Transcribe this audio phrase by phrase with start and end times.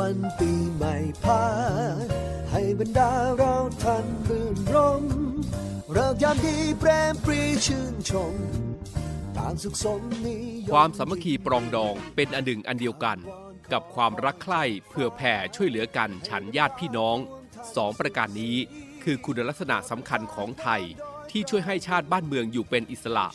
[0.00, 1.44] วันปีใหม่พา
[2.50, 5.04] ให้บรรดาเราทันรื่นรม
[5.92, 8.34] เริกยามดีแปรมปรีชื่นชม
[9.36, 10.36] ต่างสุขสมนิ
[10.66, 13.18] ยมความสามัคคีปรองดองเป็นอันหนึ่งอันเดียวกัน
[13.72, 17.16] กับความรักใคร่เผื่อแผ่ช่วยเหลือกันฉันญาติพี่น้อง
[17.74, 18.56] สองประการนี้
[19.02, 20.82] คือคุณลักษณะสำคัญของไทย
[21.30, 23.26] ที่ช่วยให้ชาติบ้านเมืองอยู่เป็นอิสระ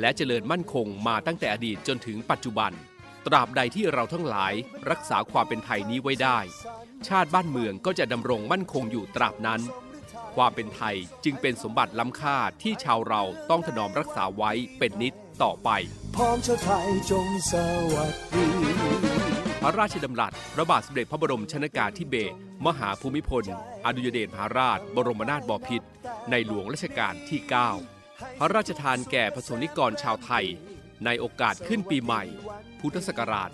[0.00, 2.72] และเจริญมั่นคงมาตั้งแต่อดีตจนถึงปัจจุบัน
[3.26, 4.52] ตราบใดที่เราทั้งหลาย
[4.90, 6.38] รักษาความเป็นไทยนี้ไว้ได้
[7.08, 9.60] ชาติบ้านเมืองก็จะดำรงมั่นคงอยู่ตราบนั้น
[10.36, 15.70] ความเป็นไทยจึงเป็นสมบัติล้ำค่าที่ชาวเราต้องถนอมรักษาไว้เป็นนิดต่อไป
[16.16, 17.52] พร้อมชาไทยจงส
[17.94, 18.46] วัสดี
[19.62, 23.44] พระราชดำรัสพระบาทสมเด็จพระบรมชนากาธิเบศรมหาภูมิพล
[23.84, 25.86] อดุยเดชมหาราช บรมนาถบพิตร
[26.30, 27.40] ในหลวงรัชกาลที่
[27.88, 30.46] 9 พระราชทานแก่ประสงนิกรชาวไทย
[31.06, 32.22] ในโอกาสขึ้นปีใหม่
[32.80, 33.50] พุทธศักราช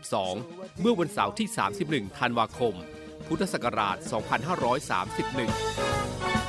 [0.00, 1.48] 2532 เมื่อวันเสาร์ที่
[1.82, 2.74] 31 ธันวาคม
[3.28, 3.96] พุทธศักราช
[6.38, 6.41] 2531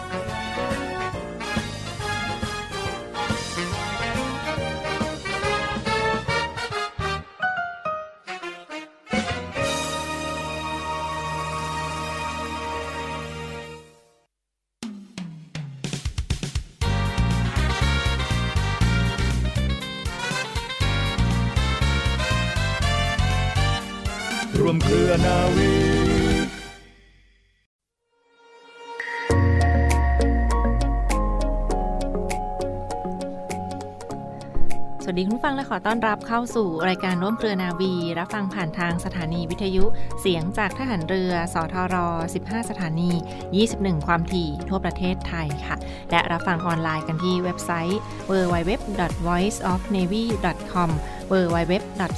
[35.73, 39.84] อต้อนรับเข้าสู่รายการร่วมเครือนาวี รับฟังผ่านทางสถานีวิทยุ
[40.22, 41.95] เสียงจากทหารเรือ สทร
[42.34, 43.11] 15 สถานี
[43.59, 45.75] 21 ความถี่ทั่วประเทศไทยค่ะ
[46.11, 50.89] และรับฟังออนไลน์กันที่เว็บไซต์ www.voiceofnavy.com
[51.31, 51.73] www.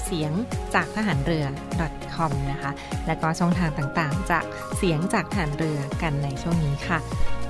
[0.05, 0.31] เสียง
[0.75, 1.45] จากทหารเรือ
[2.15, 2.71] .com นะคะ
[3.07, 4.45] และก็ช่องทางต่างๆ จาก
[4.77, 6.99] เสียงจากทหารเรือกันในช่วงนี้ค่ะ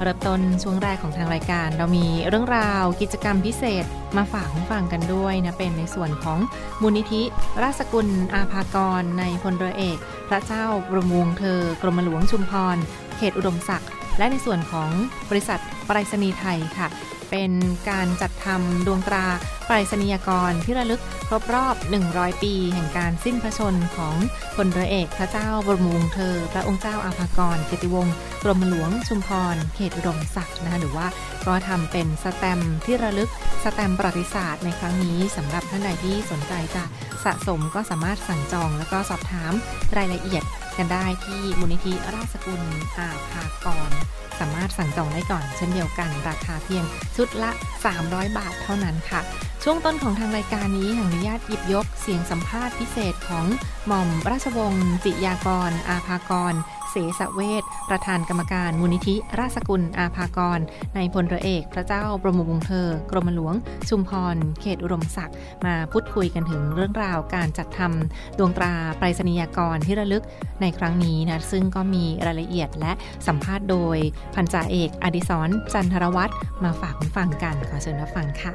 [0.01, 3.85] เริ่มต้นช่วงแรกของทางรายการ เรามีเรื่องราวกิจกรรมพิเศษ
[4.17, 6.39] มาฝากฟังกันด้วยนะเป็นในส่วนของ
[6.81, 7.21] มูลนิธิ
[7.63, 9.97] ราชกุลอาภากรในพลเรือเอก
[10.29, 12.77] พระเจ้าประมวงเธอกรมหลวงชุมพร
[13.17, 14.89] เขตอุดมศักดิ์และในส่วนของ
[15.29, 16.87] บริษัทไปรษณีย์ไทยค่ะ
[17.29, 17.51] เป็น
[17.89, 19.25] การจัดทำดวงตรา
[19.67, 21.75] ไปรษณียกรที่ระลึกครบรอบ
[22.09, 24.15] 100 ปี แห่งการสิ้นพระชนของ
[24.55, 31.07] พลเรือเอกพระเจ้าบรมวงศ์เธอ พระองค์เจ้าอาภากรเกติวงศ์กรมหลวงชุมพร เขตอุดมศักดิ์นะคะหรือว่า
[31.45, 33.29] ก็ทำเป็นสแตมที่ระลึก
[33.63, 36.83] สแตมป์ประวัติศาสตร์ในครั้งนี้สำหรับท่านใดที่สนใจจะ
[37.25, 39.53] สะสมก็สามารถสั่งจองแล้วก็สอบถาม
[39.97, 40.43] รายละเอียด
[40.77, 42.61] กันได้ที่มูลนิธิราชกุล
[42.97, 43.91] อาภากร
[44.39, 46.83] สามารถสั่งจองได้ก่อนเช่นเดียวกัน ราคาเพียง
[47.15, 47.51] ชุดละ
[47.93, 49.21] 300 บาทเท่านั้นค่ะ
[49.63, 53.45] ช่วงต้นของทางรายการนี้อนุญาตหยิบยกเสียงสัมภาษณ์พิเศษของ
[53.87, 56.53] หม่อมราชวงศ์จิยากร อาภากร
[56.97, 60.59] เสสเวทประธานกรรมการมูลนิธิราชกุลอาภากร
[60.95, 63.53] ในพลเรือเอก พระเจ้าบรมวงศ์เธอ กรมหลวง
[63.89, 65.35] ชุมพร เขตอุดมศักดิ์
[65.65, 70.23] มาพูดคุยกันถึงเรื่องราวการจัดทำดวงตราไปรษณียกรที่ระลึก
[70.61, 72.91] ในครั้งนี้นะซึ่งก็มีรายละเอียดและ
[73.27, 73.97] สัมภาษณ์โดย
[74.35, 78.53] พันจ่าเอกอดิศรจันทรวัตรมาฝากคุณฟังกันขอเชิญรับฟังค่ะ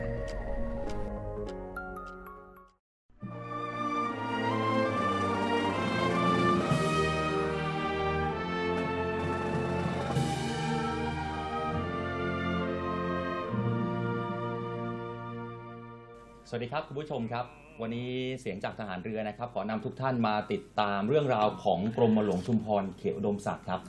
[16.52, 17.44] สวัสดีครับคุณผู้ชมครับ
[17.80, 23.80] วันนี้เสียงจากทหารเรือนะครับ ขอนำทุกท่านมาติดตามเรื่องราวของกรมหลวงชุมพรเขตอุดมศักดิ์ครับ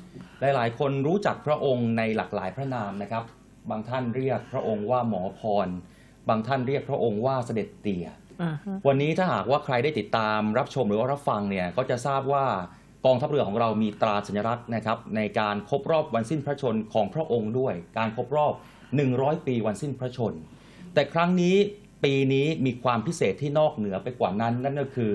[0.41, 3.23] หลายๆ คนรู้จักพระองค์ในหลากหลายพระนามนะครับ
[3.69, 5.67] บางท่านเรียกพระองค์ว่าหมอพร
[6.29, 8.07] บางท่านเรียกพระองค์ว่าเสด็จเตี่ย
[8.87, 12.45] วันนี้ถ้าหากว่าใครได้ติดตามรับชมหรือว่ารับฟังเนี่ยก็จะทราบว่า
[13.05, 18.53] กองทัพเรือของเรามีตราสัญลักษณ์นะครับ ในการครบรอบวันสิ้นพระชนของพระองค์ด้วย การครบรอบ
[18.99, 20.35] 100 ปีวันสิ้นพระชน
[20.93, 21.57] แต่ครั้งนี้
[22.03, 25.13] ปีนี้มีความพิเศษที่นอกเหนือไปกว่านั้น นั่นก็คือ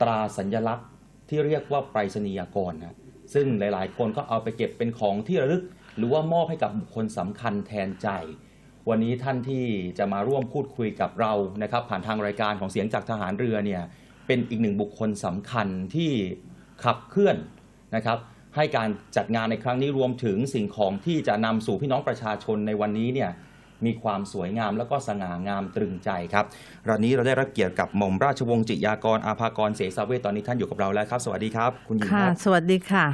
[0.00, 0.88] ตราสัญลักษณ์
[1.28, 2.96] ที่เรียกว่าไปรษณียากรนะ
[3.34, 5.62] ซึ่งหลาย ๆ คนก็เอาไปเก็บเป็นของที่ระลึก
[5.96, 8.08] หรือว่ามอบให้กับบุคคลสำคัญแทนใจ
[8.88, 9.64] วันนี้ท่านที่
[9.98, 11.32] จะมาร่วมพูดคุยกับเรา
[11.62, 13.82] นะครับผ่านทางรายการของเสียงจากทหารเรือเนี่ย
[14.26, 16.10] เป็นอีกหนึ่งบุคคลสำคัญที่
[16.84, 17.36] ขับเคลื่อน
[17.96, 18.18] นะครับ
[18.56, 23.30] ให้การจัดงานในครั้งนี้รวมถึงสิ่งของที่จะนำสู่พี่น้องประชาชนในวันนี้เนี่ย
[23.86, 26.44] มีความสวยงามแล้วก็สง่างามตรึงใจครับ
[26.88, 33.04] วันนี้เราได้รับเกียรติกับหม่อมราชวงศ์จิยากรอาภากรเสสาเวทตอนนี้ท่านอยู่กับเราแล้วครับ สวัสดีครับ คุณหญิงค่ะครับสวัสดีค่ะ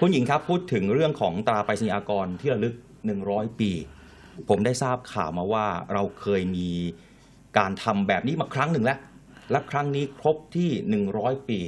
[0.00, 2.74] คุณหญิงครับพูดถึงเรื่องของตราไปรษณียากรที่ระลึก
[3.16, 3.70] 100 ปี
[4.48, 6.68] ผมได้ทราบข่าวมาว่าเราเคยมี
[7.58, 8.98] การทำแบบนี้มาครั้งหนึ่งแล้ว
[9.50, 10.70] และครั้งนี้ครบที่
[11.10, 11.60] 100 ปี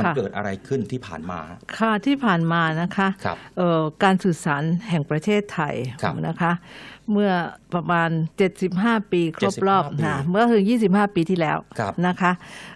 [0.00, 1.40] มันค่ะเกิดอะไรขึ้นที่ผ่านมา
[1.78, 6.52] ค่ะที่ผ่านมานะคะครับเอ่อการสื่อสารแห่งประเทศไทยครับนะคะ
[7.12, 7.32] เมื่อ
[7.74, 8.10] ประมาณ
[8.60, 12.32] 75 ปีครบรอบ75ปีนะเมื่อถึง 25 ปีที่แล้วครับนะคะ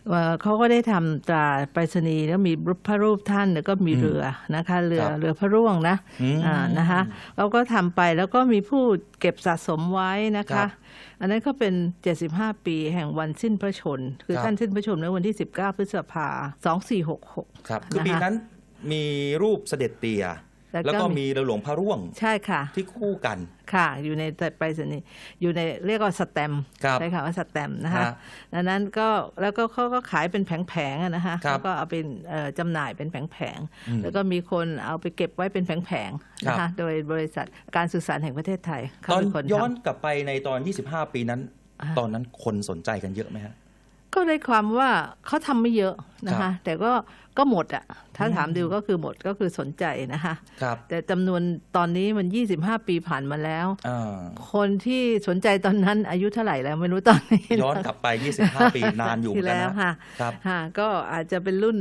[0.09, 2.53] เอ่อเขาก็ได้ทำตราไปรษณีย์แล้วมี
[2.87, 4.23] พระรูปท่านแล้วก็มีเรือ
[4.57, 7.01] นะคะเรือครับเรือพระร่วงนะอืมอ่านะคะ
[7.37, 8.83] เราก็ทำไปแล้วก็มีผู้
[9.21, 10.69] เก็บสะสมไว้นะครัคะบ
[11.21, 11.75] อันนั้นก็เป็น
[12.21, 16.29] 75 ปีแห่งวันสิ้นพระชน คือครับ ท่านสิ้นพระชนในวันที่ 19 พฤษภา
[16.99, 18.35] 2466 ครับ คือนะคะปีนั้น
[18.93, 19.05] มี
[19.43, 20.25] รูปเสด็จเตี่ย
[20.73, 23.39] แล้วก็แล้วก็มีมีเรือหลวงพระร่วงใช่ค่ะ ที่คู่กัน
[23.75, 24.25] ค่ะ อยู่ใน
[24.59, 25.05] ไปรษณีย์
[25.41, 28.13] อยู่ในเรียกว่าสแตมป์ครับใช่ค่ะว่าสแตมป์นะคะฮะ
[28.55, 29.09] ดังนั้นก็
[29.43, 33.59] แล้วก็เขาก็ขายเป็นแผงๆอะนะคะครับแล้วก็เอาเป็นเอ่อจำหน่ายเป็นแผง
[33.89, 37.47] อืมๆแล้วก็มีคนเอาไปเก็บไว้เป็นแผงๆนะครัคะบโดยบริษัท
[37.77, 41.41] การสื่อสารแห่งประเทศไทยเขาตอนเป็นคนย้อนทำกลับไปในตอน 25 ปีนั้น
[41.83, 43.55] อ่าตอนนั้นคนสนใจกันเยอะไหมฮะ
[44.15, 44.91] ก็ได้ความว่า
[45.27, 45.95] เขาทำไม่เยอะ
[46.27, 46.93] นะครัคะบแต่ก็
[47.39, 47.85] ก็หมดอะ
[48.17, 49.85] ถ้าถามดูก็คือหมดก็คือสนใจ
[50.15, 51.43] นะคะครับแต่จำนวน
[51.77, 52.27] ตอนนี้มัน
[52.57, 54.19] 25 ปีผ่านมาแล้วอ่า
[54.53, 58.07] คนที่สนใจตอนนั้นอายุเท่าไหร่แล้วไม่รู้ตอนนี้ย้อนกลับไป
[58.41, 59.91] 25 ปีนานอยู่เหมืที่อนกันแล้วนะค่ะ
[60.21, 61.79] ครับค่ะก็อาจจะเป็นรุ่น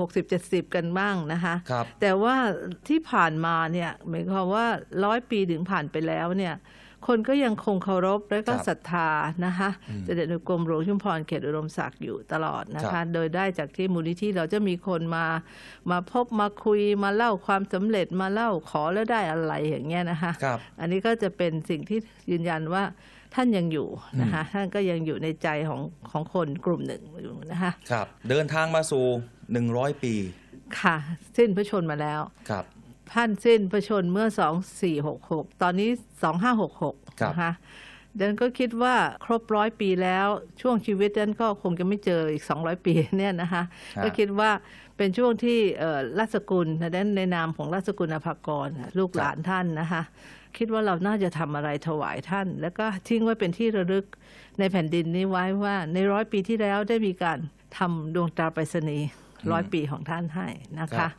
[0.00, 2.36] หกสิบเจ็ดสิบกันบ้างนะคะครับแต่ว่า
[2.88, 4.66] ที่ผ่านมาเนี่ยหมายความว่า
[5.04, 6.54] ร้อยปีถึงผ่านไปแล้วเนี่ย
[7.08, 9.08] คนก็ยังคงเคารพและก็ครับศรัทธา
[9.46, 15.26] นะคะอืมเสด็จในกรมหลวงชุมพรเขตอุดมศักดิ์อยู่ตลอดนะครัคะบโดยได้จากที่มูลนิธิเราจะมีคนมา
[15.90, 21.98] มาพบมาคุยมาเล่าความสำเร็จมาเล่าขอแล้วได้อะไรอย่างเงี้ยนะคะครับอันนี้ก็จะเป็นสิ่งที่
[22.30, 22.82] ยืนยันว่า
[23.34, 23.88] ท่านยังอยู่
[24.20, 29.04] นะคะท่านก็ยังอยู่ในใจของของคนกลุ่มหนึ่งอยู่นะคะครับ เดินทางมาสู่
[29.54, 30.14] 100 ปี
[30.80, 30.96] ค่ะ
[31.36, 32.20] สิ้นพระชนมาแล้ว
[32.50, 32.64] ครับ
[33.14, 34.26] ท่านสิ้นพระชนเมื่อ
[34.94, 35.90] 2466 ตอนนี้
[36.54, 37.52] 2566ครับนะคะ
[38.18, 38.94] ดันก็คิดว่า
[39.24, 40.26] ครบร้อยปีแล้ว
[40.60, 43.62] ช่วงชีวิตดันก็คงจะไม่เจออีก 200 ปีเนี่ยนะคะ
[43.96, 44.50] ฮะก็คิดว่า
[44.96, 48.68] เป็นช่วงที่เอ่อราชกุลนะดันในนามของราชกุลอภากร
[48.98, 50.02] ลูกหลานท่านนะคะ
[50.56, 54.04] คิดว่าเราน่าจะทำอะไรถวายท่าน แล้วก็ทิ้งไว้เป็นที่ระลึก
[54.58, 57.38] ในแผ่นดินนี้ไว้ว่าในร้อยปีที่แล้วได้มีการ
[57.78, 59.08] ทำดวงตราไปรษณีย์
[59.52, 60.48] ร้อยปีของท่านให้
[60.80, 61.10] นะครัคะบ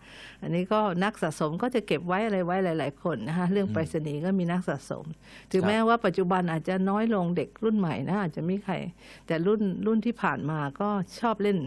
[0.41, 5.05] อันนี้ก็นักสะสมก็จะเก็บไว้อะไรไว้หลาย ๆ คนนะคะเรื่องไปรษณีย์ก็มีนักสะสม
[5.51, 8.73] ถึงครับแม้ว่าปัจจุบันอาจจะน้อยลงเด็กรุ่นใหม่นะอาจจะไม่ใคร
[9.27, 10.89] แต่รุ่นรุ่นที่ผ่านมาก็
[11.19, 11.57] ชอบเล่น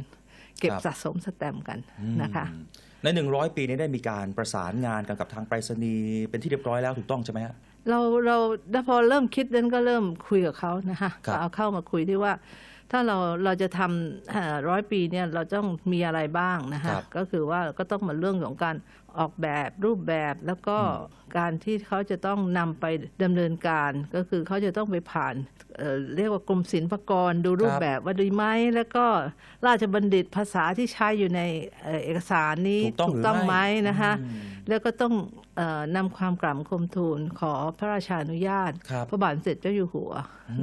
[0.60, 1.78] เก็บครับสะสมสแตมป์กัน
[2.22, 2.64] นะคะอืม
[3.02, 3.06] ใน
[3.36, 7.54] 100 ปีนี้ได้มีการประสานงานกันกับทางไปรษณีย์เป็นที่เรียบร้อยแล้วถูกต้องใช่ไหมฮะ
[7.88, 12.32] เราเราพอเริ่มคิดนั้นก็เริ่มคุยกับเขานะคะครับก็เอาเข้ามาคุยที่ว่า
[12.92, 18.76] ถ้าเราเราจะทำร้อยปีเนี่ยเราต้องมีอะไรบ้างนะคะครับก็คือว่าก็ต้องมาเรื่องของการ
[19.18, 20.78] ออกแบบรูปแบบแล้วก็
[21.38, 22.84] การที่เขาจะต้องนำไป
[23.22, 25.34] ดำเนินการ ก็คือเขาจะต้องไปผ่าน
[25.78, 28.44] เอ่อเรียกว่ากรมศิลปากรดูรูปแบบว่าดีไหม
[28.74, 29.04] แล้วก็
[29.66, 31.40] ราชบัณฑิตภาษาที่ใช้อยู่ใน
[31.82, 35.14] เอ่อเอกสารนี้ถูกต้องหรือไหมไม่นะคะอืม แล้วก็ต้อง
[35.56, 40.12] เออนำความกล่ำคมทูลขอพระราชานุญาต ครับ พระบาทสมเสด็จเจ้าอยู่หัว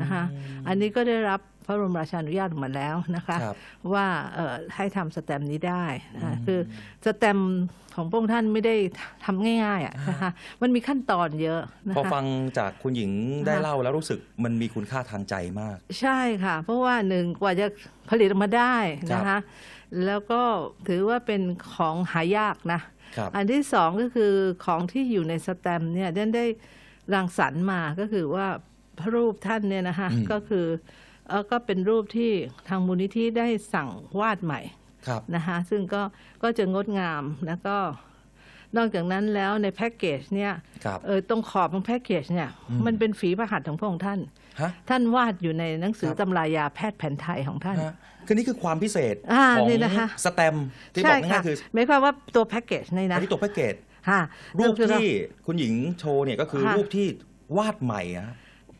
[0.01, 0.23] นะคะ
[0.67, 3.55] อันนี้ก็ได้รับพระบรมราชานุญาตมาแล้วนะคะ ครับ
[3.93, 6.59] ว่าเอ่อให้ทำสแตมป์นี้ได้นะคะคือ
[7.05, 7.53] สแตมป์
[7.95, 8.75] ของพระองค์ท่านไม่ได้
[9.25, 12.25] ทำง่ายๆอะนะคะมันมีขั้นตอนเยอะนะพอคะ ฟัง
[12.57, 13.11] จากคุณหญิง
[13.45, 17.67] ได้ค่ะเล่าแล้วรู้สึกมันมีคุณค่าทางใจมาก ใช่ค่ะ เพราะว่าหนึ่งกว่าจะ
[18.09, 18.75] ผลิตออกมาได้
[19.13, 19.41] นะครัคะบ
[20.05, 20.41] แล้วก็
[20.87, 21.41] ถือว่าเป็น
[21.73, 22.98] ของหายากนะครับ
[23.35, 24.33] อันที่สองก็คือ
[24.65, 26.45] ของที่อยู่ในสแตมป์เนี่ยท่านได้
[27.13, 28.47] รังสรรค์มาก็คือว่า
[28.99, 30.65] พระรูปท่านเนี่ยนะคะอืมก็คือ
[31.27, 32.31] เออก็เป็นรูปที่
[32.67, 33.89] ทางมูลนิธิได้สั่ง
[34.19, 34.61] วาดใหม่
[35.07, 36.01] ครับนะคะซึ่งก็
[36.43, 37.77] ก็จะงดงามแล้วก็
[38.77, 40.51] นอกจากนั้นแล้วในแพ็กเกจเนี่ย
[40.85, 44.19] ครับเออตรงขอบของแพ็กเกจเนี่ยอืมมันเป็นฝีพระหัตถ์ของพระองค์ท่าน
[44.61, 47.95] ฮะ ท่านวาดอยู่ในหนังสือครับ ตำรายาแพทย์แผนไทยของท่าน ฮะ
[48.25, 53.75] คือนี่คือความพิเศษอ่าของนี่นะคะ สแตมป์ที่บใช่อกง่าค่ะยๆคือหมายความว่าตัวแพ็กเกจนี่อันะนนี้ตัวแพ็กเกจ
[54.09, 54.21] ค่ะ
[54.57, 55.07] รูปก็คือที่
[55.45, 57.07] คุณหญิงโชว์เนี่ยก็คือค่ะรูปที่
[57.57, 58.35] วาดใหม่อะฮะ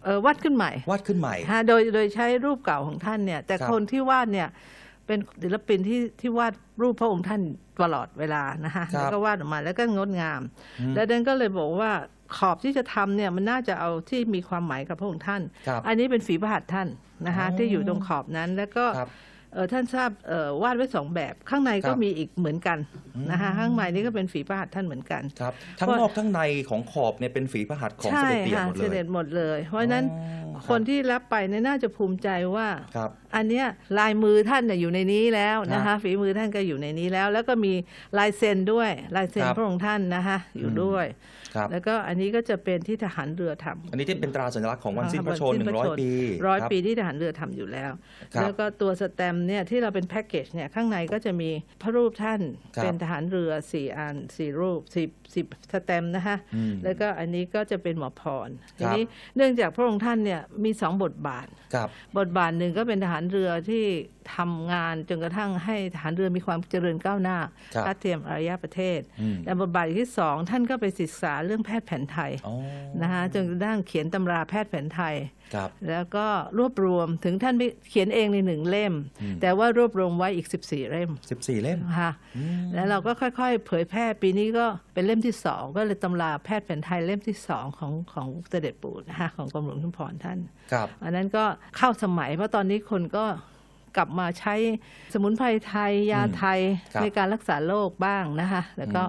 [0.06, 4.48] เออวาดขึ้นใหม่วาดขึ้นใหม่ ฮะโดยโดยใช้รูปเก่าของท่านเนี่ย แต่ครับ คนที่วาดเนี่ย
[5.10, 7.42] เป็นศิลปินที่ที่วาดรูปพระองค์ท่าน
[7.84, 10.42] ตลอดเวลานะคะครับ แล้วก็วาดออกมาแล้วก็งดงาม
[10.80, 11.92] อืมแล้วเดนก็เลยบอกว่า
[12.38, 16.88] ขอบที่จะทำเนี่ยมันน่าจะเอาที่มีความหมายกับพระองค์ท่าน ครับ อันนี้เป็นฝีพระหัตถ์ท่าน
[17.28, 19.10] นะคะอ๋อที่อยู่ตรงขอบนั้นแล้วก็ ครับ
[19.54, 22.78] เออท่านทราบเอ่อวาดไว้สองแบบ ข้างในคก็รับมีอีกเหมือนกัน
[23.32, 26.40] นะคะข้างในนี่ก็เป็นฝีพระหัตถ์ท่านเหมือนกันครับทั้งเพราะนอกทั้งใน
[26.70, 30.16] ของขอบเนี่ยเป็นฝีพระหัตถ์ของเสใช่ด็จเตี่ยค่ะหมดเสเลด็ย จหมดเลย เพราะฉะนั้นอ๋
[30.52, 33.66] อรับ คนที่รับไปเนี่ยน่าจะภูมิใจว่า ครับ อันเนี้ย
[34.00, 37.74] ลายมือท่านเนี่ยอยู่ในนี้แล้วนะครัคะบฝีมือท่านก็อยู่ในนี้แล้ว แล้วก็มี
[38.18, 41.08] ลายเซ็นด้วยลายเซ็นครับ พระองค์ท่านนะคะอยู่ด้วย
[41.56, 46.10] ครับ แล้วก็อันนี้ก็จะเป็นที่ทหารเรือทำ อันนี้ที่เป็นตราสัญลักษณ์ของวันสิ้นพระชนวัหนึ่งร้อยปี
[46.48, 47.92] ร้อยคบปีที่ทหารเรือทำอยู่แล้ว
[48.34, 51.50] ครับแล้วก็ตัวสแตมป์เนี่ยที่เราเป็นแพ็กเกจเนี่ยข้างในก็จะมี
[51.82, 52.42] พระรูปท่าน
[52.76, 59.04] ครับเป็นทหารเรือสี่อันสี่รูปสิบสิบสแตมป์นะคะอืมแล้วก็อันนี้ก็จะเป็นหมอพรครัทีบนี้
[59.36, 63.86] เนื่องจากพระองค์ท่านเนี่ยมีสองบทบาท ครับ บทบาทหนึ่งก็เป็นทหารเรือที่
[64.36, 67.38] ทำงานจนกระทั่งให้ทหารเรือมีความเจริญก้าวหน้า
[67.76, 72.56] ครับทัดเทียมอารยประเทศอืมแต่บทบาทที่สองท่านก็ไปศึกษาเรื่องแพทย์แผนไทยอ๋อ
[73.02, 75.16] นะคะจนกระทั่งเขียนตำราแพทย์แผนไทย
[75.56, 90.40] ครับแล้วก็รวบรวมถึงท่านไม่เขียนเองในหนึ่งเล่มอืมแต่ว่ารวบรวมไว้อีก 14 เล่มสิบสี่เล่มค่ะอืมแล้วเราก็ค่อยๆ เผยแพร่ปีนี้ก็เป็นเล่มที่สองก็เลยตำราแพทย์แผนไทยเล่มที่สองของของเสด็จปู่นะคะของกรมหลวงชุมพรท่าน
[90.72, 91.44] ครับอันนั้นก็
[91.78, 93.26] เข้าสมัยเพราะตอนนี้คนก็
[93.98, 94.56] กลับมาใช้
[95.14, 96.60] สมุนไพรไทยยาไทย
[96.94, 99.02] ครับในการรักษาโรคบ้างนะคะแล้วก็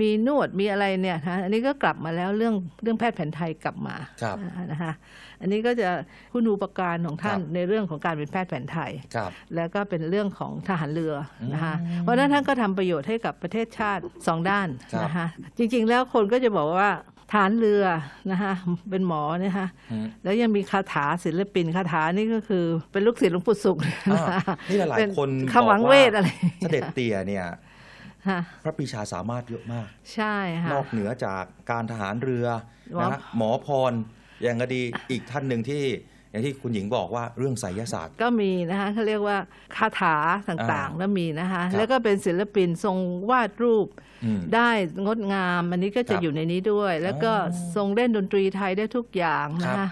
[0.00, 4.36] มีนวดมีอะไรเนี่ยนะอันนี้ก็กลับมาแล้วเรื่องเรื่องแพทย์แผนไทยกลับมาครับ
[4.72, 4.92] นะคะ
[5.40, 5.88] อันนี้ก็จะ
[6.32, 11.14] คุณูปการของท่านครับในเรื่องของการเป็นแพทย์แผนไทยครับแล้วก็เป็นเรื่องของทหารเรือ
[11.52, 15.26] นะคะอืมเพราะฉะนั้นท่านก็ทำประโยชน์ให้กับประเทศชาติสองด้านครับนะคะ
[15.58, 16.90] จริง ๆ แล้วคนก็จะบอกว่า
[17.32, 17.84] ฐานเรือ
[18.30, 18.52] นะคะ
[18.90, 23.82] เป็นหมอนะคะอืมแล้วยังมีคาถาศิลปินคาถานี่ก็คือเป็นลูกศิษย์หลวงปู่ศุกร์
[24.12, 24.24] อ่า
[24.70, 26.28] นี่หลายเป็นๆคนคำหวังเวทอะไร
[26.60, 27.46] เสด็จเตี่ยเนี่ย
[28.28, 32.46] ค่ะพระปรีชาสามารถเยอะมาก ใช่ค่ะนอกเหนือจากการทหารเรือ
[32.94, 33.92] หมอนะฮะหมอพร
[34.42, 35.84] อย่างก็ดีอีกท่านหนึ่งที่
[36.30, 39.38] อย่างที่คุณหญิงบอกว่าเรื่องไสยศาสตร์ ก็มีนะคะเขาเรียกว่า
[39.76, 40.16] คาถา
[40.48, 42.96] ต่างๆอ่าแล้วมีนะคะครับแล้วก็เป็นศิลปินทรง
[43.30, 43.86] วาดรูป
[44.24, 44.70] อืมได้
[45.04, 49.90] งดงามอันนี้ก็จะครับอยู่ในนี้ด้วย แล้วก็อ๋อทรงเล่นดนตรีไทยได้ทุกอย่างนะครัคะบ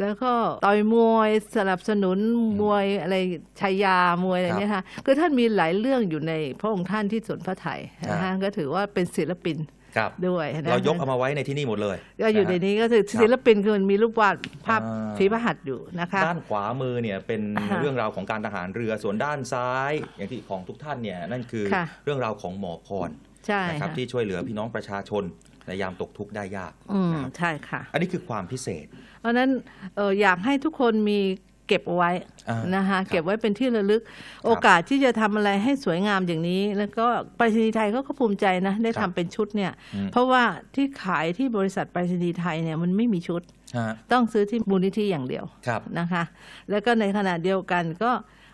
[0.00, 0.32] แล้วก็
[0.66, 2.18] ต่อยมวยสนับสนุน
[2.60, 3.16] มวยอะไร
[3.60, 9.56] ชายามวยอะไรครับเนี่ยค่ะคือท่านมีหลายเรื่องอยู่ในพระองค์ท่านที่สวนพระไทยนะครัคะบก็ถือว่าเป็นศิลปิน
[9.96, 14.34] ครับด้วยนะเรายกเอามาไว้ในที่นี่หมดเลยก็อยู่ในะฮะนี้ก็คือศิลปินคือมันมีรูปวาด
[14.66, 23.10] ภาพอ่าฝีพระหัตถ์อยู่นะคะด้านขวามือเนี่ยเป็นอ่าฮะเรื่องราวของการทหารเรือส่วนด้านซ้าย อย่างที่ของทุกท่านเนี่ยนั่นคือค่ะเรื่องราวของหมอพร
[23.46, 25.22] ใช่นะครับค่ะที่ช่วยเหลือพี่น้องประชาชน
[25.66, 28.86] ในยามตกทุกข์ได้ยากอืมนะครับใช่ค่ะ อันนี้คือความพิเศษ
[29.20, 29.50] เพราะฉะนั้น
[29.96, 31.20] เอ่ออยากให้ทุกคนมี
[31.72, 32.12] เก็บเอาไว้
[32.48, 34.02] อ่านนะคะครับเก็บไว้เป็นที่ระลึก
[34.44, 40.42] โอกาสที่จะทำอะไรให้สวยงามอย่างนี้ แล้วก็ไปรษณีย์ไทยเขาก็ภูมิใจนะ ได้ครัทำบเป็นชุดเนี่ยอืมเพราะว่า
[40.74, 43.42] ที่ขายที่บริษัทไปรษณีย์ไทยเนี่ยมันไม่มีชุด
[43.78, 46.22] ฮะต้องซื้อที่มูลนิธิอย่างเดียวครับนะคะ
[46.70, 48.10] แล้วก็ในขณะเดียวกันก็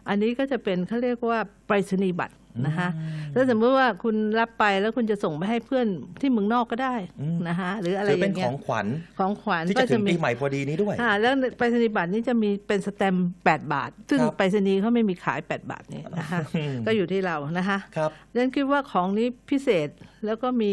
[0.08, 2.34] อันนี้ก็จะเป็นเขาเรียกว่าไปรษณียบัตร
[2.66, 2.88] นะคะ
[3.34, 5.86] ถ้าสมมติว่าคุณรับไปแล้วคุณจะส่งไปให้เพื่อน
[6.20, 8.86] ที่เมืองนอกก็ได้อืมนะคะหรืออะไรถืออเป็นย่างขเงี้อยงขวัญ
[9.18, 19.88] ของขวัญที่ก็จะถึจะงมีปีใหม่พอดีนี้ด้วยค่ะแล้วไปรษณียบัตรนี่จะมีเป็นสแตมป์8บาท ซึ่งครับไปรษณีย์เขาไม่มีขาย8บาทนี่นะคะอืมก็อยู่ที่เรานะคะครับดังนั้นคิดว่าของนี้พิเศษ
[20.26, 20.72] แล้วก็มี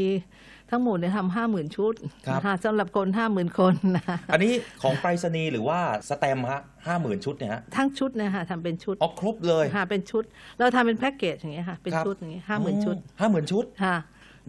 [0.71, 1.93] ทั้งหมดเนี่ยทำห้าหมื่นชุด
[2.27, 10.23] ครับ นะคะสำหรับคนห้าหมื่นคนนะคะอันนี้ของไปรษณีย์หรือว่าสแตมป์ฮะห้าหมื่นชุดเนี่ยฮะทั้งชุดเนะคะทำเป็นชุดอ๋อครบเลย ค่ะเป็นชุด
[10.59, 13.95] เราทำเป็นแพ็กเกจอย่างเงี้ยค่ะเป็นครับ ชุดอย่างเงี้ยห้าหมื่นชุดห้าหมื่นชุด ค่ะ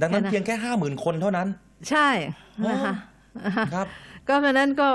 [0.01, 1.49] ดังนั้นแค่นั้น เพียงแค่ห้าหมื่นคนเท่านั้น
[1.91, 2.09] ใช่
[2.69, 2.95] นะคะ
[3.75, 3.87] ครับ
[4.29, 4.91] ก็เพราะฉะนั้นก็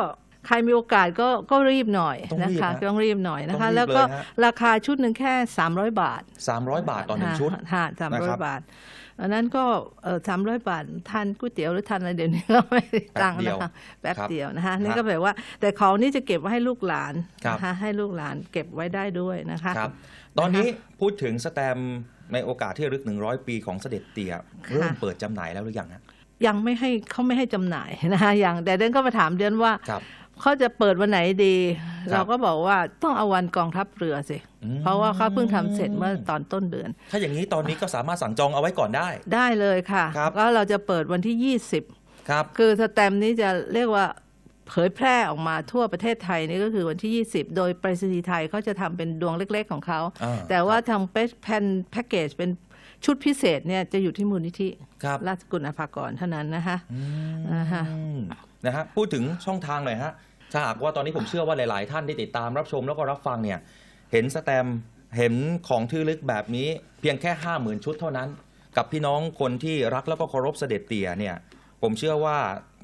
[0.47, 5.33] ใครมีโอกาสก็ก็รีบหน่อยต้องนะรีบคะฮะต้องรีบหน่อยนะต้คะองรีบแล้วก็เลยฮะ ราคาชุดหนึ่งแค่
[5.67, 8.61] 300 บาทสามร้อยบาทต่อหนึ่งชุด ค่ะสามนะร้อครัยบบาท
[9.21, 9.63] อันนั้นก็
[10.03, 13.69] เออสามร้อยบาททานก๋วยเตี๋ยวหรือทานอะไรเดี๋ยวนี้ก็ไม่ได้ตังค์นะคะ
[14.01, 17.13] แป๊บครับเดียวนะคะครับนี่ก็แปลว่า แต่ของนี่จะเก็บไว้ให้ลูกหลาน
[17.45, 19.91] ครับนะคะให้ลูกหลานเก็บไว้ได้ด้วยนะคะครับ
[20.39, 20.67] ตอนนี้
[20.99, 21.93] พูดถึงสแตมป์
[22.33, 24.33] ในโอกาสที่ระลึก 100 ปีของเสด็จเตี่ย
[24.73, 26.03] เริ่มเปิดจำหน่ายแล้วหรือยังฮะ
[26.47, 30.01] ยังไม่ให้เขาไม่ให้จำหน่ายนะคะอย่างแต่เดินก็มาถามเดือนว่าครับ
[30.41, 34.50] เขาจะเปิดวันไหนดีครับเราก็บอกว่าต้องเอาวันกองทัพเรือสิอืม
[34.81, 44.05] เพราะว่าเขาเพิ่งทำเสร็จเมื่อตอนต้นเดือน ถ้าอย่างนี้ตอนนี้ก็สามารถสั่งจองเอาไว้ก่อนได้ ได้เลยค่ะครับก็เราจะเปิดวันที่ 20 ครับ คือสแตมป์นี้จะเรียกว่า
[44.67, 51.01] เผยแพร่ออกมาทั่วประเทศไทยนี่ก็คือวันที่ 20 โดยไปรษณีย์ไทยเขาจะทำเป็นดวงเล็ก ๆ ของเขาอ่าแต่ว่าทาง
[51.43, 52.49] แผ่นแพ็กเกจเป็น
[53.05, 54.69] ชุดพิเศษเนี่ยจะอยู่ที่มูลนิธิ
[55.03, 57.01] ครับราชกุลอภากรเท่านั้นนะคะอื
[57.37, 57.83] มอ่าฮะ
[58.65, 60.11] นะฮะพูดถึงช่องทางหน่อยฮะ
[60.53, 63.59] ถ้าหากว่าตอนนี้ผมเชื่อว่าหลาย ๆ ท่านที่ติดตามรับชมแล้วก็รับฟังเนี่ย
[64.11, 64.77] เห็นสแตมป์
[65.17, 65.33] เห็น
[65.67, 66.67] ของที่ระลึกแบบนี้
[67.01, 68.29] เพียงแค่ห้าหมื่นชุดเท่านั้น
[68.77, 71.35] กับพี่น้องคนที่รักแล้วก็เคารพเสด็จเตี่ยเนี่ย
[71.81, 72.37] ผมเชื่อว่า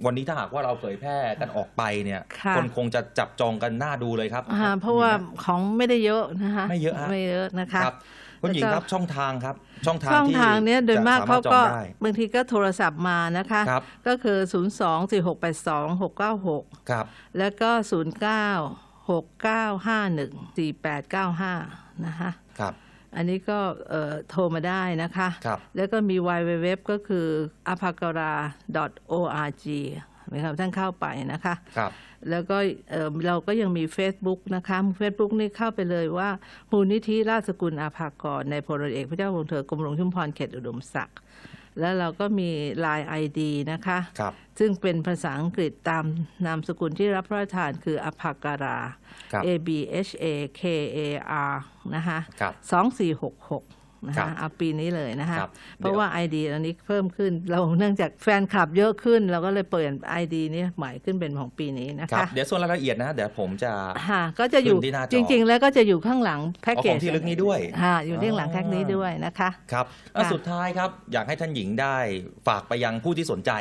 [0.05, 5.11] วันนี้ถ้าหากว่าเราเผยแพร่กันออกไปเนี่ยค่ะคนคงจะจับจองกันหน้าดูเลยครับ อ่าเพราะว่า
[5.43, 7.95] ของไม่ได้เยอะนะคะไม่เยอะฮะ ไม่เยอะนะคะ ครับ
[8.41, 9.55] คุณหญิงแล้วก็ครับช่องทางครับ
[9.85, 17.05] ช่องทางช่องที่ทางเนี้ยโดยมากจะสเขารถจก็องได้ บางทีก็โทรศัพท์มานะคะ ครับ ก็คือ 0 2 4 6 8 2 6 9 6ครับ
[17.37, 22.73] แล้วก็ 0 9 6 9 5 1 4 8 9 5 นะคะครับ
[23.15, 23.59] อันนี้ก็
[23.89, 27.27] เอ่อโทรมาได้นะคะครับแล้วก็มี www ก็คือ
[27.73, 28.31] apagara
[29.11, 29.63] org
[30.33, 31.91] นะครับท่านเข้าไปนะคะครับ
[32.29, 32.57] แล้วก็
[32.91, 36.29] เอ่อเราก็ยังมี Facebook นะคะ Facebook นี่เข้าไปเลยว่า
[36.71, 41.17] มูลนิธิราชสกุลอาภากรในพลเอกพระเจ้าวงศ์เธอกรมหลวงชุมพรเขตอุดมศักดิ์
[41.79, 42.49] แล้วเราก็มี
[42.85, 43.39] Line ID
[43.71, 46.05] นะคะ ครับ ซึ่งเป็นภาษาอังกฤษตาม
[46.45, 48.77] นามสกุลที่รับพระราชทานคืออภาการา
[49.31, 49.69] ครับ A B
[50.07, 50.25] H A
[50.59, 50.61] K
[50.97, 50.99] A
[51.51, 51.55] R
[51.95, 53.63] นะคะครับ สองสี่หกหก
[54.05, 63.71] นะครัคะบเอาปีนี้เลยนะคะครับเพราะว่า ID อันนี้เพิ่มขึ้น เราเนื่องจากแฟนคลับเยอะขึ้น เราก็เลยเปลี่ยน ID นี้ใหม่ขึ้นเป็นของปีนี้นะครัคะบ เดี๋ยวส่วนรายละเอียดนะ เดี๋ยวผมจะ
[64.09, 71.97] ค่ะก็จะอยู่ขึ้นที่หน้าจอจริง ๆ แล้วก็จะอยู่ข้างหลังแพ็กอ๋อเกขจองที่ลึกนี้ด้วย ค่ะอยู่ที่ข้างหลังอ๋อแพ็กนี้ด้วยนะคะ ครับแล้วค่ะสุดท้ายครับ อยากให้ท่านหญิงได้
[72.47, 73.53] ฝากไปยังผู้ที่สนใจ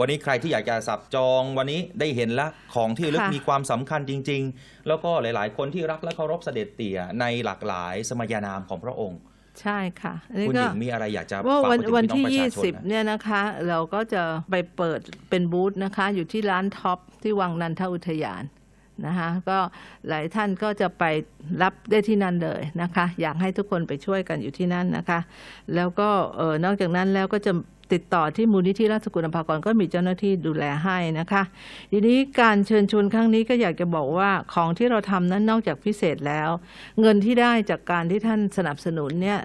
[0.00, 9.18] วันนี้ใครที่อยากจะสับจองวันนี้ได้เห็นละของที่ระลึกมีความสำคัญจริง ๆ แล้วก็หลาย ๆ คนที่รักและเคารพเสด็จเตี่ยในหลากหลายสมัยนามของพระองค์
[9.62, 18.44] ใช่ค่ะอันนี้คุณก็หญิงมีอะไรอยากจะว่าฝากวันไปถึงวันพี่น้องที่ประชาชนนะ20 เนี่ยนะคะ เราก็จะไปเปิดเป็นบูธนะคะ อยู่ที่ร้านท็อปที่วังนันทอุทยาน
[19.06, 19.58] นะคะก็
[20.08, 21.04] หลายท่านก็จะไป
[21.62, 25.20] รับได้ที่นั่นเลยนะคะ อยากให้ทุกคนไปช่วยกันอยู่ที่นั่นนะคะ
[25.74, 27.52] แล้วก็เออนอกจากนั้นแล้วก็จะ
[27.92, 31.42] ติดต่อที่มูลนิธิราชสกุลภากรก็มีเจ้าหน้าที่ดูแลให้นะคะ
[31.92, 36.50] ทีนี้การเชิญชวนครั้งนี้ก็อยากจะบอกว่าของที่เราทำนั้นนอกจากพิเศษแล้ว
[37.00, 39.40] เงินที่ได้จากการที่ท่านสนับสนุนเนี่ย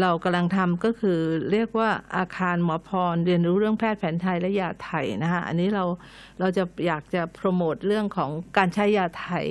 [0.00, 1.18] เรากำลังทำก็คือ
[1.50, 5.84] เรียกว่าอาคารหมอพรเรียนรู้เรื่องแพทย์แผนไทยและยาไทยนะคะอันนี้เรา
[6.40, 9.44] เราจะอยากจะโปรโมทเรื่องของการใช้ยาไทย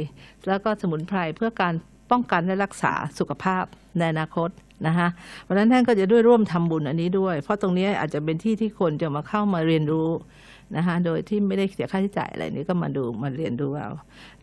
[0.47, 1.73] แล้วก็สมุนไพรเพื่อการ
[2.11, 3.63] ป้องกันและรักษาสุขภาพ
[3.97, 4.49] ในอนาคต
[4.87, 5.07] นะคะ
[5.43, 10.09] เพราะฉะนั้นท่านก็จะด้วยร่วมทำบุญอันนี้ด้วย เพราะตรงนี้อาจจะเป็นที่ที่คนจะมาเข้ามาเรียนรู้
[10.75, 13.91] นะคะโดยที่ไม่ได้เสียค่าใช้จ่ายอะไรนี้ก็มาดูมาเรียนดูเอา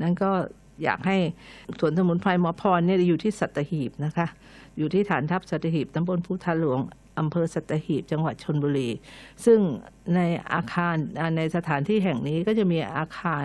[0.03, 0.31] นั้นก็
[0.85, 1.17] อยากให้
[1.81, 4.27] สวนสมุนไพรหมอพรเนี่ยอยู่ที่สัตหีบนะคะ
[4.79, 6.81] อยู่ที่ฐานทัพสัตหีบตำบลพุทธาหลวง
[7.19, 8.89] อำเภอสัตหีบจังหวัดชนบุรี
[9.45, 9.59] ซึ่ง
[10.15, 10.21] ใน
[10.53, 13.45] อาคารอ่าในสถานที่แห่งนี้ก็จะมีอาคาร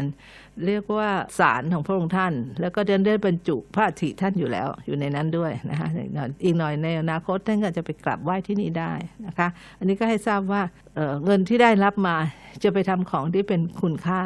[0.66, 1.10] เรียกว่า
[1.40, 8.94] ศาลของพระองค์ท่าน แล้วก็เดินได้บรรจุพระอัฐิท่านอยู่แล้วอยู่ในนั้นด้วยนะคะอีกหน่อยอีกหน่อยในอนาคตท่านก็จะไปกราบไหว้ที่นี่ได้
[9.26, 9.48] นะคะ
[9.80, 10.62] อันนี้ก็ให้ทราบว่า
[10.96, 12.16] เอ่อเงินที่ได้รับมา
[12.64, 14.22] จะไปทำของที่เป็นคุณค่า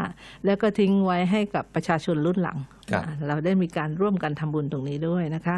[0.45, 2.57] แล้วก็ทิ้งไว้ให้กับประชาชนรุ่นหลัง
[2.91, 5.57] ครับนะเราได้มีการร่วมกันทำบุญตรงนี้ด้วยนะคะ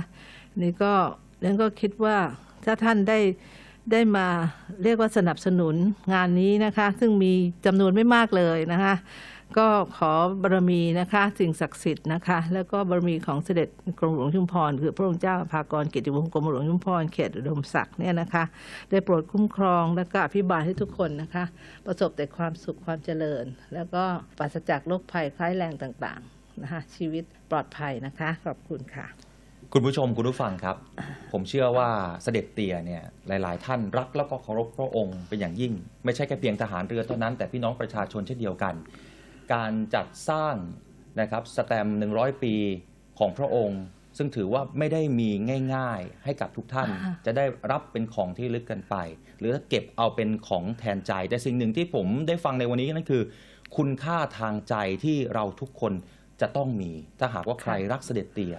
[0.62, 0.94] นี่ก็
[1.44, 2.18] นั่นก็คิดว่า
[2.66, 3.20] ถ้าท่านได้
[3.92, 4.28] ได้มา
[4.84, 5.76] เรียกว่าสนับสนุน
[6.14, 7.34] งานนี้นะคะ ซึ่งมี
[7.66, 8.96] จำนวนไม่มากเลยนะคะ
[9.58, 10.12] ก็ขอ
[10.42, 18.44] บารมีนะคะสิ่งศักดิ์สิทธิ์นะคะ แล้วก็บารมีของเสด็จกรมหลวงชุมพร คือพระองค์เจ้าภากรเกียรติวงศ์กรมหลวงชุมพรเขตอุดมศักดิ์เนี่ยนะคะ
[18.90, 21.44] ได้โปรดคุ้มครองและก็อภิบาลให้ทุกคนนะคะ
[21.86, 24.04] ประสบแต่ความสุขความเจริญ แล้วก็
[24.38, 29.29] ปราศจากโรคภัยคล้ายแรงต่างๆนะคะชีวิตปลอดภัยนะคะ ขอบคุณค่ะ
[29.74, 30.78] คุณผู้ชมคุณผู้ฟังครับ
[31.32, 31.90] ผมเชื่อว่า
[32.24, 35.74] เสด็จเตี่ยเนี่ยหลาย ๆ ท่านรักแล้วก็เคารพพระองค์เป็นอย่างยิ่ง
[36.06, 38.74] ไม่ใช่แค่เพียงทหารเรือเท่านั้นแต่พี่น้องประชาชนเช่นเดียวกัน
[39.54, 40.56] การจัดสร้าง
[41.22, 42.56] นะครับสแตมป์100 ปี
[43.20, 43.82] ของพระองค์
[44.18, 45.30] ซึ่งถือว่าไม่ได้มี
[45.76, 48.96] ง่าย ๆ ให้กับทุกท่านอ่าจะได้รับเป็นของที่ลึกกันไป
[49.40, 53.24] หรือเก็บเอาเป็นของแทนใจ แต่สิ่งหนึ่งที่ผมได้ฟังในวันนี้นั่นคือ
[53.78, 55.94] คุณค่าทางใจที่เราทุกคน
[56.42, 58.56] จะต้องมีถ้าหากว่าใครรักเสด็จเตี่ย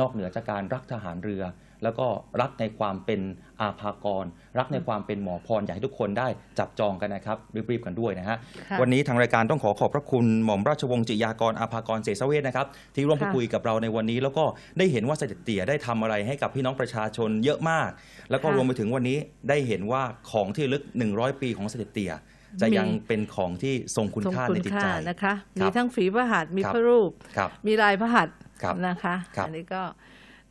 [0.00, 1.44] นอกเหนือจากการรักทหารเรือ
[1.82, 2.06] แล้วก็
[2.40, 3.20] รักในความเป็น
[3.60, 4.24] อาภากร
[4.58, 6.28] รักในความเป็นหมอพรอยากให้ทุกคนได้
[6.58, 7.36] จับจองกันนะครับ
[7.70, 8.36] รีบๆกันด้วยนะฮะ
[8.70, 14.44] ค่ะวันนี้ทางรายการต้องขอขอบพระคุณหม่อมราชวงศ์จิยากรอาภากรเสสเวทนะครับที่ร่วมพูดค่ะ คุยกับเราในวันนี้ แล้วก็
[14.78, 17.90] ได้เห็นว่าเสด็จเตี่ยได้ทำอะไรให้กับพี่น้องประชาชนเยอะมาก
[18.30, 22.12] แล้วก็รวมไปถึงวันนี้ได้เห็นว่าของที่ระลึก 100 ปีของเสด็จเตี่ย
[22.60, 29.82] จะยังเป็นของที่ทรงคุณทรงค่าคุในณจิตค่าใจนะคะครัมีบทั้งฝีพระหัตถ์มีครับ พระรูป ครับ มีลายพระหัตถ์ ครับนะคะครับอันนี้ก็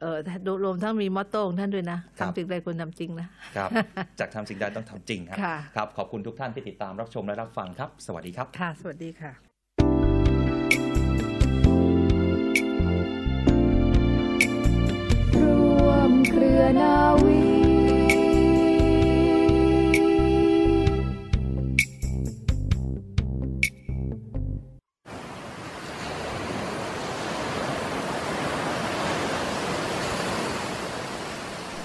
[0.01, 0.17] เออ
[0.65, 3.69] รวมทั้งมีมอตโต้ของท่านด้วยนะครับ ทำสิ่งใดควรทำจริงนะ ครับ
[4.19, 9.31] จากทำสิ่งใดต้องทำจริงครับค่ะ ครับ ขอบคุณทุกท่านที่ติดตามรับชมและรับฟังครับ สวัสดีครับ ค่ะ สวัสดีค่ะ
[15.35, 17.62] ร่วมเครือนาวี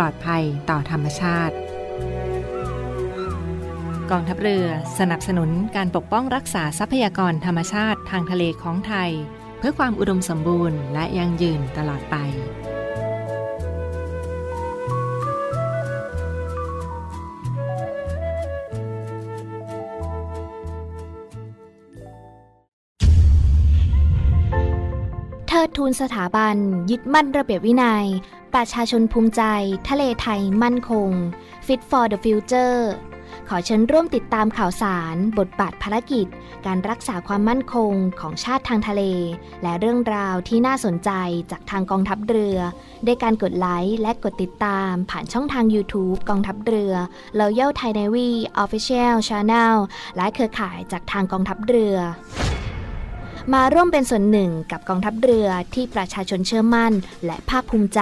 [0.00, 1.54] ลอดภัยต่อธรรมชาติ
[4.10, 4.66] กองทัพเรือ
[4.98, 9.10] สนับสนุนการปกป้องรักษาทรัพยากรธรรมชาติทางทะเลของไทย
[9.58, 12.16] เพื่อความอุดมสมบูรณ์และยั่งยืนตลอดไป
[25.48, 26.56] เทิดทูนสถาบัน
[26.90, 28.06] ยึดมั่นระเบียบวินัย
[28.54, 29.42] ประชาชนภูมิใจ
[29.88, 31.10] ทะเลไทยมั่นคง
[31.66, 32.80] Fit for the Future
[33.48, 36.26] ขอเชิญร่วมติดตามข่าวสาร บทบาทภารกิจ
[36.66, 39.02] การรักษาความมั่นคงของชาติทางทะเล
[39.62, 41.10] และเรื่องราวที่น่าสนใจ
[41.50, 42.58] จากทางกองทัพเรือ
[43.06, 46.94] ด้วยการกดไลค์และกดติดตามผ่านช่องทาง YouTube กองทัพเรือ
[47.40, 48.28] Royal Thai Navy
[48.62, 49.74] Official Channel
[50.16, 51.96] และเครือข่ายจากทางกองทัพเรือ
[53.54, 56.92] มาร่วมเป็นส่วนหนึ่งกับกองทัพเรือที่ประชาชนเชื่อมั่น
[57.26, 58.00] และภาคภูมิใจ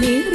[0.00, 0.31] อ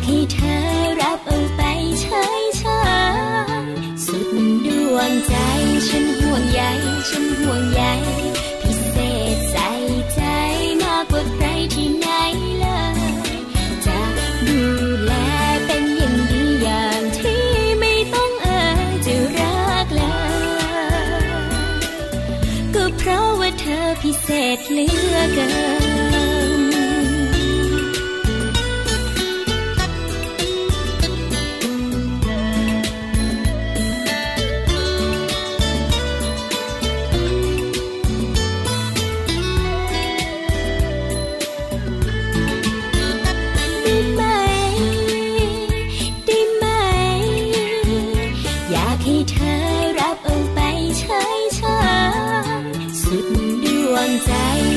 [0.00, 0.58] ากให้เธอ
[1.00, 1.62] รับเอาไป
[2.00, 2.24] ใช้
[2.58, 2.80] ใช้
[4.04, 4.28] สุด
[4.66, 5.34] ดวงใจ
[5.88, 6.62] ฉันห่วงใย
[7.08, 7.82] ฉันห่วงใย
[8.62, 8.96] พิเศ
[9.34, 9.68] ษใส่
[10.14, 10.20] ใจ
[10.82, 12.06] มากกว่าใครที่ไหน
[12.60, 12.98] เลย
[13.86, 13.98] จะ
[14.46, 14.60] ดู
[15.04, 15.12] แล
[15.66, 17.44] เป็นอย่างดีอย่างที่
[17.80, 21.26] ไม่ต้องเอ่ยจะรักเลย
[22.74, 25.79] ก็เพราะว่าเธอพิเศษเหลือเกิน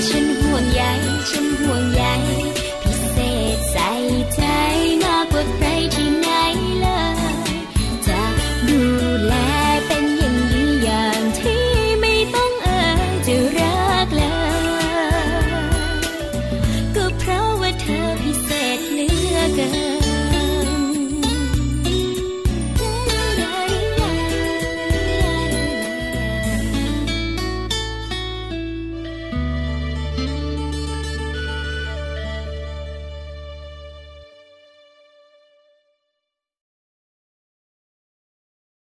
[0.10, 0.82] ฉันห่วงใย
[1.30, 1.46] ฉัน